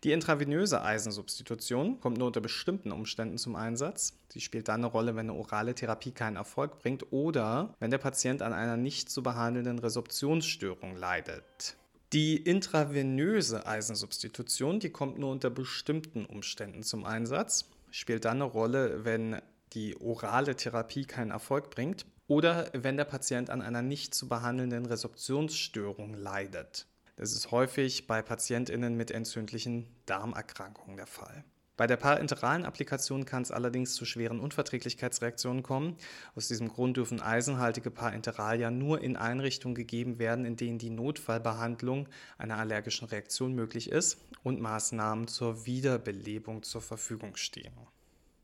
Die 0.03 0.11
intravenöse 0.11 0.81
Eisensubstitution 0.81 1.99
kommt 1.99 2.17
nur 2.17 2.27
unter 2.27 2.41
bestimmten 2.41 2.91
Umständen 2.91 3.37
zum 3.37 3.55
Einsatz. 3.55 4.17
Sie 4.29 4.41
spielt 4.41 4.69
dann 4.69 4.81
eine 4.81 4.87
Rolle, 4.87 5.15
wenn 5.15 5.29
eine 5.29 5.37
orale 5.37 5.75
Therapie 5.75 6.11
keinen 6.11 6.35
Erfolg 6.35 6.79
bringt 6.79 7.11
oder 7.11 7.75
wenn 7.79 7.91
der 7.91 7.97
Patient 7.99 8.41
an 8.41 8.53
einer 8.53 8.77
nicht 8.77 9.11
zu 9.11 9.21
behandelnden 9.21 9.77
Resorptionsstörung 9.77 10.95
leidet. 10.95 11.76
Die 12.13 12.37
intravenöse 12.37 13.67
Eisensubstitution, 13.67 14.79
die 14.79 14.91
kommt 14.91 15.17
nur 15.17 15.31
unter 15.31 15.49
bestimmten 15.49 16.25
Umständen 16.25 16.83
zum 16.83 17.03
Einsatz, 17.03 17.69
spielt 17.91 18.23
dann 18.23 18.37
eine 18.37 18.45
Rolle, 18.45 19.03
wenn 19.03 19.41
die 19.73 19.99
orale 19.99 20.55
Therapie 20.55 21.03
keinen 21.03 21.31
Erfolg 21.31 21.69
bringt 21.69 22.05
oder 22.27 22.69
wenn 22.71 22.95
der 22.95 23.03
Patient 23.03 23.49
an 23.49 23.61
einer 23.61 23.81
nicht 23.81 24.15
zu 24.15 24.29
behandelnden 24.29 24.85
Resorptionsstörung 24.85 26.13
leidet. 26.13 26.87
Das 27.17 27.33
ist 27.33 27.51
häufig 27.51 28.07
bei 28.07 28.21
Patientinnen 28.21 28.95
mit 28.95 29.11
entzündlichen 29.11 29.87
Darmerkrankungen 30.05 30.95
der 30.95 31.07
Fall. 31.07 31.43
Bei 31.77 31.85
der 31.85 31.97
parenteralen 31.97 32.65
Applikation 32.65 33.25
kann 33.25 33.43
es 33.43 33.51
allerdings 33.51 33.93
zu 33.93 34.03
schweren 34.03 34.39
Unverträglichkeitsreaktionen 34.39 35.61
kommen. 35.61 35.95
Aus 36.35 36.47
diesem 36.47 36.69
Grund 36.69 36.97
dürfen 36.97 37.21
eisenhaltige 37.21 37.91
Parenteralia 37.91 38.71
nur 38.71 39.01
in 39.01 39.15
Einrichtungen 39.15 39.75
gegeben 39.75 40.17
werden, 40.17 40.43
in 40.43 40.55
denen 40.55 40.79
die 40.79 40.89
Notfallbehandlung 40.89 42.09
einer 42.39 42.57
allergischen 42.57 43.07
Reaktion 43.07 43.53
möglich 43.53 43.91
ist 43.91 44.17
und 44.43 44.59
Maßnahmen 44.59 45.27
zur 45.27 45.67
Wiederbelebung 45.67 46.63
zur 46.63 46.81
Verfügung 46.81 47.35
stehen. 47.35 47.73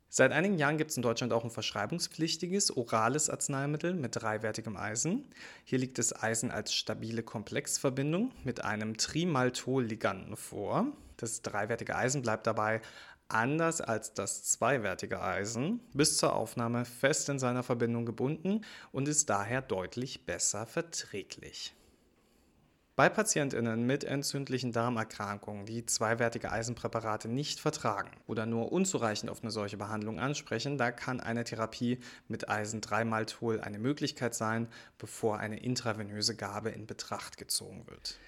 Seit 0.10 0.32
einigen 0.32 0.60
Jahren 0.60 0.78
gibt 0.78 0.92
es 0.92 0.98
in 0.98 1.02
Deutschland 1.02 1.34
auch 1.34 1.44
ein 1.44 1.50
verschreibungspflichtiges 1.50 2.78
orales 2.78 3.32
Arzneimittel 3.32 3.96
mit 3.96 4.16
dreiwertigem 4.16 4.78
Eisen. 4.78 5.26
Hier 5.64 5.80
liegt 5.80 5.98
das 5.98 6.14
Eisen 6.14 6.52
als 6.52 6.72
stabile 6.72 7.24
Komplexverbindung 7.24 8.32
mit 8.44 8.64
einem 8.64 8.96
Trimaltol-Liganden 8.96 10.36
vor. 10.36 10.86
Das 11.18 11.42
dreiwertige 11.42 11.96
Eisen 11.96 12.22
bleibt 12.22 12.46
dabei 12.46 12.82
anders 13.34 13.82
als 13.82 14.14
das 14.14 14.44
zweiwertige 14.44 15.22
Eisen 15.22 15.80
bis 15.94 16.18
zur 16.18 16.36
Aufnahme 16.36 16.86
fest 16.86 17.30
in 17.30 17.40
seiner 17.40 17.64
Verbindung 17.64 18.06
gebunden 18.06 18.62
und 18.92 19.08
ist 19.08 19.30
daher 19.30 19.62
deutlich 19.62 20.26
besser 20.26 20.66
verträglich. 20.66 21.74
Bei 22.96 23.10
Patientinnen 23.10 23.88
mit 23.88 24.04
entzündlichen 24.04 24.72
Darmerkrankungen, 24.72 25.66
die 25.66 25.84
zweiwertige 25.84 26.52
Eisenpräparate 26.52 27.28
nicht 27.28 27.60
vertragen 27.60 28.12
oder 28.28 28.46
nur 28.46 28.72
unzureichend 28.72 29.32
auf 29.32 29.42
eine 29.42 29.50
solche 29.50 29.78
Behandlung 29.78 30.20
ansprechen, 30.20 30.78
da 30.78 30.92
kann 30.92 31.20
eine 31.20 31.44
Therapie 31.44 31.98
mit 32.28 32.50
Eisen-3-Maltol 32.50 33.62
eine 33.62 33.80
Möglichkeit 33.80 34.36
sein, 34.36 34.68
bevor 35.00 35.40
eine 35.40 35.60
intravenöse 35.60 36.36
Gabe 36.36 36.70
in 36.70 36.86
Betracht 36.86 37.38
gezogen 37.38 37.88
wird. 37.88 38.20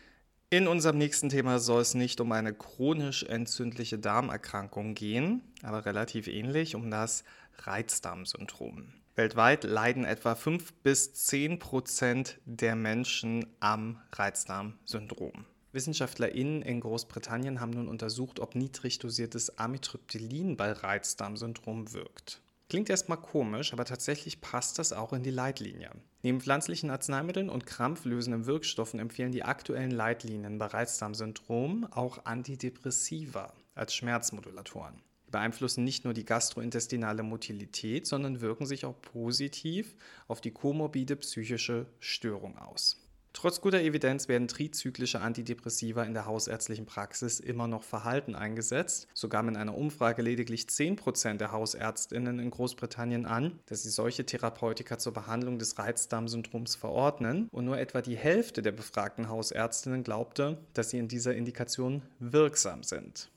In 0.52 0.68
unserem 0.68 1.00
nächsten 1.00 1.30
Thema 1.30 1.58
soll 1.58 1.82
es 1.82 1.96
nicht 1.96 2.22
um 2.22 2.32
eine 2.32 2.54
chronisch 2.54 3.24
entzündliche 3.24 3.98
Darmerkrankung 3.98 4.94
gehen, 4.94 5.42
aber 5.64 5.86
relativ 5.86 6.28
ähnlich 6.28 6.76
um 6.76 6.92
das 6.92 7.24
Reizdarmsyndrom. 7.58 8.94
Weltweit 9.16 9.64
leiden 9.64 10.06
etwa 10.06 10.36
5 10.36 10.74
bis 10.84 11.14
10 11.14 11.58
Prozent 11.58 12.40
der 12.46 12.76
Menschen 12.76 13.48
am 13.60 14.00
Reizdarmsyndrom. 14.12 15.46
WissenschaftlerInnen 15.72 16.62
in 16.62 16.80
Großbritannien 16.80 17.60
haben 17.60 17.72
nun 17.72 17.88
untersucht, 17.88 18.40
ob 18.40 18.54
niedrig 18.54 19.00
dosiertes 19.00 19.58
Amitriptylin 19.58 20.58
bei 20.58 20.72
Reizdarmsyndrom 20.72 21.92
wirkt. 21.92 22.42
Klingt 22.68 22.90
erstmal 22.90 23.22
komisch, 23.22 23.74
aber 23.74 23.86
tatsächlich 23.86 24.42
passt 24.42 24.80
das 24.80 24.92
auch 24.92 25.14
in 25.14 25.22
die 25.22 25.30
Leitlinie. 25.30 25.92
Neben 26.24 26.42
pflanzlichen 26.42 26.90
Arzneimitteln 26.90 27.50
und 27.50 27.68
krampflösenden 27.68 28.48
Wirkstoffen 28.48 29.00
empfehlen 29.00 29.32
die 29.32 29.44
aktuellen 29.44 29.92
Leitlinien 29.92 30.58
bei 30.58 30.66
Reizdarmsyndrom 30.66 31.86
auch 31.92 32.26
Antidepressiva 32.26 33.54
als 33.76 33.94
Schmerzmodulatoren. 33.94 34.96
Die 35.28 35.32
beeinflussen 35.32 35.84
nicht 35.84 36.06
nur 36.06 36.16
die 36.16 36.26
gastrointestinale 36.26 37.22
Motilität, 37.22 38.08
sondern 38.08 38.42
wirken 38.42 38.66
sich 38.66 38.86
auch 38.86 39.00
positiv 39.00 39.96
auf 40.28 40.42
die 40.42 40.52
komorbide 40.52 41.18
psychische 41.18 41.86
Störung 42.00 42.58
aus. 42.58 43.05
Trotz 43.36 43.60
guter 43.60 43.82
Evidenz 43.82 44.30
werden 44.30 44.48
trizyklische 44.48 45.20
Antidepressiva 45.20 46.04
in 46.04 46.14
der 46.14 46.26
hausärztlichen 46.26 46.86
Praxis 46.86 47.42
immer 47.42 47.68
noch 47.68 47.84
verhalten 47.84 48.34
eingesetzt. 48.34 49.10
So 49.14 49.28
gaben 49.28 49.50
in 49.50 49.58
einer 49.58 49.78
Umfrage 49.78 50.22
lediglich 50.22 50.64
10% 50.64 51.36
der 51.36 51.52
Hausärztinnen 51.52 52.40
in 52.40 52.50
Großbritannien 52.50 53.26
an, 53.26 53.60
dass 53.66 53.84
sie 53.84 53.90
solche 53.90 54.26
Therapeutika 54.26 54.98
zur 55.00 55.12
Behandlung 55.12 55.60
des 55.60 55.78
Reizdarmsyndroms 55.78 56.76
verordnen 56.76 57.50
und 57.52 57.66
nur 57.66 57.78
etwa 57.78 58.02
die 58.02 58.16
Hälfte 58.16 58.62
der 58.62 58.72
befragten 58.72 59.28
Hausärztinnen 59.28 60.06
glaubte, 60.06 60.58
dass 60.74 60.92
sie 60.92 60.98
in 60.98 61.10
dieser 61.10 61.36
Indikation 61.36 62.04
wirksam 62.20 62.84
sind. 62.84 63.30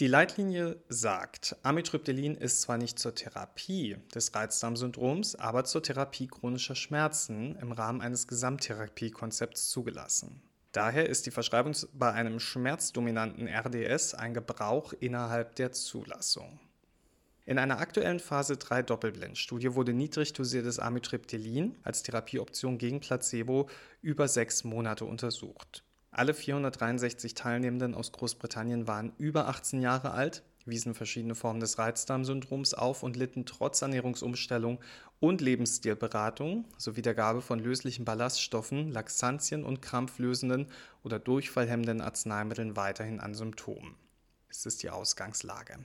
Die 0.00 0.06
Leitlinie 0.06 0.76
sagt, 0.88 1.56
Amitriptylin 1.64 2.36
ist 2.36 2.60
zwar 2.60 2.78
nicht 2.78 3.00
zur 3.00 3.16
Therapie 3.16 3.96
des 4.14 4.32
Reizdarmsyndroms, 4.32 5.34
aber 5.34 5.64
zur 5.64 5.82
Therapie 5.82 6.28
chronischer 6.28 6.76
Schmerzen 6.76 7.56
im 7.56 7.72
Rahmen 7.72 8.00
eines 8.00 8.28
Gesamttherapiekonzepts 8.28 9.70
zugelassen. 9.70 10.40
Daher 10.70 11.08
ist 11.08 11.26
die 11.26 11.32
Verschreibung 11.32 11.74
bei 11.94 12.12
einem 12.12 12.38
schmerzdominanten 12.38 13.48
RDS 13.48 14.14
ein 14.14 14.34
Gebrauch 14.34 14.92
innerhalb 15.00 15.56
der 15.56 15.72
Zulassung. 15.72 16.60
In 17.44 17.58
einer 17.58 17.80
aktuellen 17.80 18.20
Phase 18.20 18.56
3 18.56 18.84
Doppelblendstudie 18.84 19.74
wurde 19.74 19.94
niedrig 19.94 20.32
dosiertes 20.32 20.78
Amitriptylin 20.78 21.74
als 21.82 22.04
Therapieoption 22.04 22.78
gegen 22.78 23.00
Placebo 23.00 23.68
über 24.00 24.28
sechs 24.28 24.62
Monate 24.62 25.06
untersucht. 25.06 25.82
Alle 26.18 26.34
463 26.34 27.34
Teilnehmenden 27.34 27.94
aus 27.94 28.10
Großbritannien 28.10 28.88
waren 28.88 29.12
über 29.18 29.46
18 29.46 29.80
Jahre 29.80 30.10
alt, 30.10 30.42
wiesen 30.64 30.96
verschiedene 30.96 31.36
Formen 31.36 31.60
des 31.60 31.78
Reizdarmsyndroms 31.78 32.74
auf 32.74 33.04
und 33.04 33.14
litten 33.14 33.46
trotz 33.46 33.82
Ernährungsumstellung 33.82 34.80
und 35.20 35.40
Lebensstilberatung 35.40 36.64
sowie 36.76 37.02
der 37.02 37.14
Gabe 37.14 37.40
von 37.40 37.60
löslichen 37.60 38.04
Ballaststoffen, 38.04 38.90
Laxantien 38.90 39.62
und 39.62 39.80
krampflösenden 39.80 40.66
oder 41.04 41.20
durchfallhemmenden 41.20 42.00
Arzneimitteln 42.00 42.74
weiterhin 42.74 43.20
an 43.20 43.34
Symptomen. 43.34 43.94
Es 44.48 44.66
ist 44.66 44.82
die 44.82 44.90
Ausgangslage. 44.90 45.78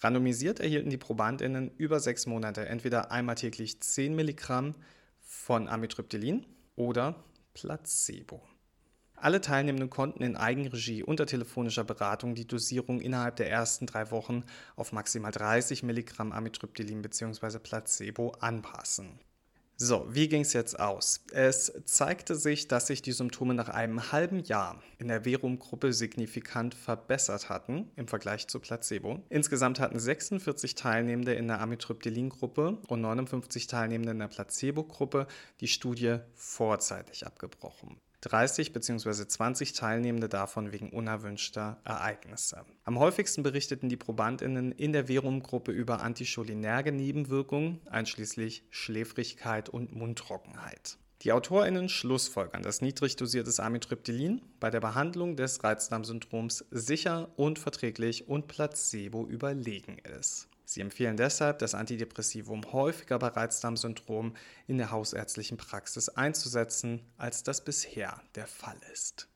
Randomisiert 0.00 0.60
erhielten 0.60 0.90
die 0.90 0.96
ProbandInnen 0.96 1.72
über 1.76 1.98
sechs 1.98 2.26
Monate 2.26 2.66
entweder 2.66 3.10
einmal 3.10 3.34
täglich 3.34 3.80
10 3.80 4.14
Milligramm 4.14 4.76
von 5.22 5.66
Amitriptylin 5.66 6.46
oder 6.76 7.24
Placebo. 7.52 8.44
Alle 9.22 9.40
Teilnehmenden 9.40 9.88
konnten 9.88 10.24
in 10.24 10.36
Eigenregie 10.36 11.04
unter 11.04 11.26
telefonischer 11.26 11.84
Beratung 11.84 12.34
die 12.34 12.44
Dosierung 12.44 13.00
innerhalb 13.00 13.36
der 13.36 13.48
ersten 13.48 13.86
drei 13.86 14.10
Wochen 14.10 14.42
auf 14.74 14.90
maximal 14.90 15.30
30 15.30 15.84
Milligramm 15.84 16.32
Amitriptylin 16.32 17.02
bzw. 17.02 17.60
Placebo 17.60 18.32
anpassen. 18.40 19.20
So, 19.76 20.08
wie 20.08 20.26
ging 20.26 20.40
es 20.40 20.54
jetzt 20.54 20.80
aus? 20.80 21.24
Es 21.30 21.72
zeigte 21.84 22.34
sich, 22.34 22.66
dass 22.66 22.88
sich 22.88 23.00
die 23.00 23.12
Symptome 23.12 23.54
nach 23.54 23.68
einem 23.68 24.10
halben 24.10 24.40
Jahr 24.40 24.82
in 24.98 25.06
der 25.06 25.22
Verum-Gruppe 25.22 25.92
signifikant 25.92 26.74
verbessert 26.74 27.48
hatten 27.48 27.92
im 27.94 28.08
Vergleich 28.08 28.48
zu 28.48 28.58
Placebo. 28.58 29.22
Insgesamt 29.28 29.78
hatten 29.78 30.00
46 30.00 30.74
Teilnehmende 30.74 31.34
in 31.34 31.46
der 31.46 31.60
Amitriptylin-Gruppe 31.60 32.78
und 32.88 33.00
59 33.00 33.68
Teilnehmende 33.68 34.10
in 34.10 34.18
der 34.18 34.26
Placebo-Gruppe 34.26 35.28
die 35.60 35.68
Studie 35.68 36.18
vorzeitig 36.34 37.24
abgebrochen. 37.24 38.00
30 38.22 38.72
bzw. 38.72 39.26
20 39.26 39.72
Teilnehmende 39.72 40.28
davon 40.28 40.72
wegen 40.72 40.90
unerwünschter 40.90 41.80
Ereignisse. 41.84 42.64
Am 42.84 42.98
häufigsten 42.98 43.42
berichteten 43.42 43.88
die 43.88 43.96
Probandinnen 43.96 44.72
in 44.72 44.92
der 44.92 45.06
Verum-Gruppe 45.06 45.72
über 45.72 46.02
anticholinerge 46.02 46.92
Nebenwirkungen, 46.92 47.80
einschließlich 47.90 48.64
Schläfrigkeit 48.70 49.68
und 49.68 49.94
Mundtrockenheit. 49.94 50.98
Die 51.22 51.32
AutorInnen 51.32 51.88
schlussfolgern, 51.88 52.62
dass 52.62 52.80
niedrig 52.80 53.16
dosiertes 53.16 53.60
Amitriptylin 53.60 54.42
bei 54.58 54.70
der 54.70 54.80
Behandlung 54.80 55.36
des 55.36 55.62
Reizdarmsyndroms 55.62 56.64
sicher 56.70 57.28
und 57.36 57.58
verträglich 57.58 58.28
und 58.28 58.48
Placebo 58.48 59.26
überlegen 59.26 59.98
ist. 60.18 60.48
Sie 60.72 60.80
empfehlen 60.80 61.18
deshalb, 61.18 61.58
das 61.58 61.74
Antidepressivum 61.74 62.72
häufiger 62.72 63.18
bei 63.18 63.28
Reizdarmsyndrom 63.28 64.34
in 64.66 64.78
der 64.78 64.90
hausärztlichen 64.90 65.58
Praxis 65.58 66.08
einzusetzen, 66.08 67.02
als 67.18 67.42
das 67.42 67.62
bisher 67.62 68.22
der 68.34 68.46
Fall 68.46 68.80
ist. 68.90 69.28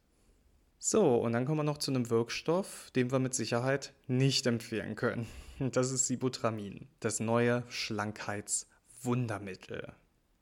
So, 0.78 1.16
und 1.16 1.32
dann 1.32 1.44
kommen 1.44 1.58
wir 1.58 1.64
noch 1.64 1.76
zu 1.76 1.90
einem 1.90 2.08
Wirkstoff, 2.08 2.90
den 2.96 3.12
wir 3.12 3.18
mit 3.18 3.34
Sicherheit 3.34 3.92
nicht 4.06 4.46
empfehlen 4.46 4.94
können. 4.94 5.26
Das 5.58 5.90
ist 5.90 6.06
Sibutramin, 6.06 6.86
das 7.00 7.18
neue 7.18 7.64
Schlankheitswundermittel. 7.70 9.94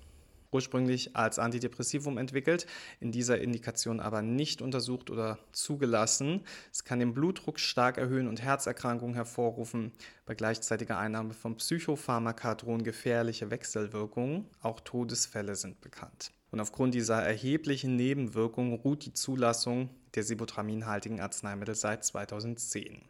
ursprünglich 0.52 1.16
als 1.16 1.40
Antidepressivum 1.40 2.18
entwickelt, 2.18 2.66
in 3.00 3.12
dieser 3.12 3.40
Indikation 3.40 4.00
aber 4.00 4.22
nicht 4.22 4.62
untersucht 4.62 5.10
oder 5.10 5.40
zugelassen. 5.52 6.42
Es 6.72 6.84
kann 6.84 7.00
den 7.00 7.14
Blutdruck 7.14 7.60
stark 7.60 7.98
erhöhen 7.98 8.28
und 8.28 8.42
Herzerkrankungen 8.42 9.16
hervorrufen. 9.16 9.92
Bei 10.26 10.36
gleichzeitiger 10.36 10.98
Einnahme 10.98 11.34
von 11.34 11.56
Psychopharmaka 11.58 12.56
drohen 12.56 12.84
gefährliche 12.84 13.52
Wechselwirkungen. 13.52 14.46
Auch 14.62 14.80
Todesfälle 14.80 15.56
sind 15.56 15.82
bekannt. 15.82 16.32
Und 16.52 16.60
aufgrund 16.60 16.94
dieser 16.94 17.22
erheblichen 17.22 17.96
Nebenwirkungen 17.96 18.74
ruht 18.74 19.06
die 19.06 19.14
Zulassung 19.14 19.90
der 20.16 20.24
sibutraminhaltigen 20.24 21.20
Arzneimittel 21.20 21.76
seit 21.76 22.04
2010. 22.04 23.04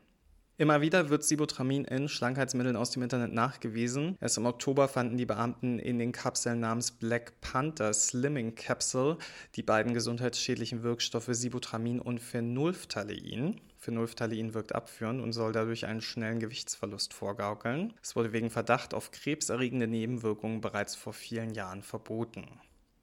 Immer 0.60 0.82
wieder 0.82 1.10
wird 1.10 1.24
Sibutramin 1.24 1.86
in 1.86 2.10
Schlankheitsmitteln 2.10 2.76
aus 2.76 2.92
dem 2.92 3.02
Internet 3.02 3.32
nachgewiesen. 3.32 4.18
Erst 4.20 4.38
im 4.40 4.46
Oktober 4.46 4.90
fanden 4.90 5.16
die 5.16 5.26
Beamten 5.26 5.80
in 5.80 6.00
den 6.00 6.12
Kapseln 6.12 6.60
namens 6.60 6.92
Black 6.92 7.40
Panther 7.40 7.94
Slimming 7.94 8.56
Capsule 8.56 9.18
die 9.56 9.64
beiden 9.64 9.94
gesundheitsschädlichen 9.94 10.84
Wirkstoffe 10.84 11.30
Sibutramin 11.30 12.02
und 12.02 12.20
Phenolphthalein. 12.20 13.62
Phenolphthalein 13.78 14.54
wirkt 14.54 14.76
abführend 14.76 15.22
und 15.22 15.32
soll 15.32 15.54
dadurch 15.54 15.86
einen 15.86 16.02
schnellen 16.02 16.42
Gewichtsverlust 16.42 17.14
vorgaukeln. 17.14 17.94
Es 18.04 18.18
wurde 18.18 18.34
wegen 18.34 18.50
Verdacht 18.50 18.94
auf 18.94 19.12
krebserregende 19.12 19.88
Nebenwirkungen 19.88 20.60
bereits 20.60 20.94
vor 20.94 21.14
vielen 21.14 21.54
Jahren 21.54 21.84
verboten. 21.84 22.46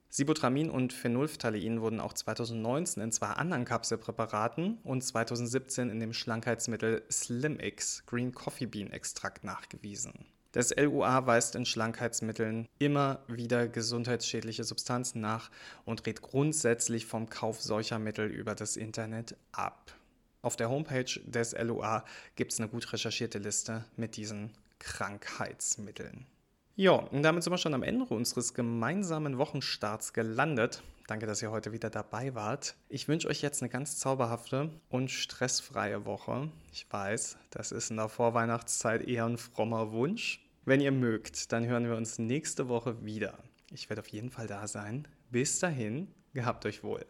Sibutramin 0.09 0.69
und 0.69 0.93
Phenolphthalein 0.93 1.81
wurden 1.81 1.99
auch 1.99 2.13
2019 2.13 3.03
in 3.03 3.11
zwei 3.11 3.27
anderen 3.27 3.65
Kapselpräparaten 3.65 4.77
und 4.83 5.03
2017 5.03 5.89
in 5.89 5.99
dem 5.99 6.13
Schlankheitsmittel 6.13 7.03
SlimX 7.09 8.03
Green 8.05 8.33
Coffee 8.33 8.65
Bean 8.65 8.89
Extrakt 8.91 9.43
nachgewiesen. 9.43 10.13
Das 10.53 10.75
LUA 10.75 11.27
weist 11.27 11.55
in 11.55 11.65
Schlankheitsmitteln 11.65 12.67
immer 12.79 13.19
wieder 13.27 13.67
gesundheitsschädliche 13.67 14.63
Substanzen 14.63 15.21
nach 15.21 15.51
und 15.85 16.05
rät 16.07 16.21
grundsätzlich 16.21 17.05
vom 17.05 17.29
Kauf 17.29 17.61
solcher 17.61 17.99
Mittel 17.99 18.27
über 18.27 18.55
das 18.55 18.77
Internet 18.77 19.35
ab. 19.51 19.91
Auf 20.41 20.55
der 20.55 20.69
Homepage 20.69 21.19
des 21.25 21.51
LUA 21.51 22.05
gibt 22.35 22.53
es 22.53 22.59
eine 22.59 22.69
gut 22.69 22.91
recherchierte 22.93 23.39
Liste 23.39 23.83
mit 23.97 24.15
diesen 24.15 24.51
Krankheitsmitteln. 24.79 26.25
Ja, 26.79 26.91
und 26.91 27.23
damit 27.23 27.41
sind 27.41 27.51
wir 27.51 27.57
schon 27.57 27.73
am 27.73 27.81
Ende 27.81 28.05
unseres 28.05 28.53
gemeinsamen 28.53 29.39
Wochenstarts 29.39 30.13
gelandet. 30.13 30.83
Danke, 31.07 31.25
dass 31.25 31.41
ihr 31.41 31.49
heute 31.49 31.71
wieder 31.71 31.89
dabei 31.89 32.35
wart. 32.35 32.75
Ich 32.87 33.07
wünsche 33.07 33.27
euch 33.29 33.41
jetzt 33.41 33.63
eine 33.63 33.69
ganz 33.69 33.97
zauberhafte 33.97 34.69
und 34.87 35.09
stressfreie 35.09 36.05
Woche. 36.05 36.51
Ich 36.71 36.85
weiß, 36.87 37.39
das 37.49 37.71
ist 37.71 37.89
in 37.89 37.97
der 37.97 38.09
Vorweihnachtszeit 38.09 39.01
eher 39.07 39.25
ein 39.25 39.39
frommer 39.39 39.91
Wunsch. 39.91 40.47
Wenn 40.65 40.79
ihr 40.79 40.91
mögt, 40.91 41.51
dann 41.51 41.65
hören 41.65 41.87
wir 41.87 41.95
uns 41.95 42.19
nächste 42.19 42.69
Woche 42.69 43.03
wieder. 43.03 43.39
Ich 43.71 43.89
werde 43.89 44.03
auf 44.03 44.09
jeden 44.09 44.29
Fall 44.29 44.45
da 44.45 44.67
sein. 44.67 45.07
Bis 45.31 45.57
dahin, 45.57 46.13
gehabt 46.35 46.63
euch 46.67 46.83
wohl. 46.83 47.07